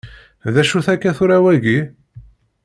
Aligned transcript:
D 0.53 0.55
acu-t 0.61 0.87
akka 0.93 1.11
tura 1.17 1.37
wagi? 1.43 1.79